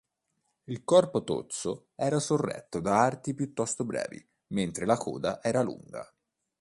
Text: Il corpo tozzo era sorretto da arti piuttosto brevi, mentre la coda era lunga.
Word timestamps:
Il 0.63 0.83
corpo 0.83 1.23
tozzo 1.23 1.89
era 1.93 2.17
sorretto 2.19 2.79
da 2.79 3.01
arti 3.03 3.35
piuttosto 3.35 3.85
brevi, 3.85 4.27
mentre 4.47 4.87
la 4.87 4.97
coda 4.97 5.43
era 5.43 5.61
lunga. 5.61 6.11